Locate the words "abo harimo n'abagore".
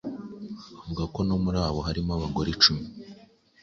1.67-2.49